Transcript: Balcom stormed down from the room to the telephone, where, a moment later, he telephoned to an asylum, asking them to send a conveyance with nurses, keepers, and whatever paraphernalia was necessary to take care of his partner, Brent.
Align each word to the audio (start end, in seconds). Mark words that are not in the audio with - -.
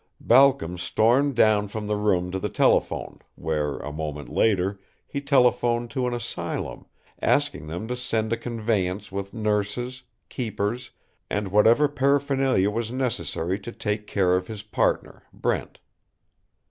Balcom 0.19 0.79
stormed 0.79 1.35
down 1.35 1.67
from 1.67 1.85
the 1.85 1.95
room 1.95 2.31
to 2.31 2.39
the 2.39 2.49
telephone, 2.49 3.19
where, 3.35 3.77
a 3.77 3.91
moment 3.91 4.29
later, 4.29 4.79
he 5.05 5.21
telephoned 5.21 5.91
to 5.91 6.07
an 6.07 6.13
asylum, 6.15 6.87
asking 7.21 7.67
them 7.67 7.87
to 7.87 7.95
send 7.95 8.33
a 8.33 8.37
conveyance 8.37 9.11
with 9.11 9.31
nurses, 9.31 10.01
keepers, 10.27 10.89
and 11.29 11.49
whatever 11.49 11.87
paraphernalia 11.87 12.71
was 12.71 12.91
necessary 12.91 13.59
to 13.59 13.71
take 13.71 14.07
care 14.07 14.35
of 14.35 14.47
his 14.47 14.63
partner, 14.63 15.21
Brent. 15.31 15.77